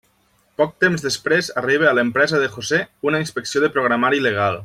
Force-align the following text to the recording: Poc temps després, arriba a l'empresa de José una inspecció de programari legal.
Poc 0.61 0.71
temps 0.83 1.03
després, 1.07 1.49
arriba 1.61 1.89
a 1.89 1.91
l'empresa 1.99 2.41
de 2.45 2.49
José 2.55 2.81
una 3.11 3.21
inspecció 3.27 3.65
de 3.67 3.71
programari 3.77 4.27
legal. 4.29 4.59